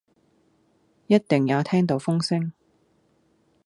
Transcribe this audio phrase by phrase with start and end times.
[1.05, 2.53] 一定也聽到風聲，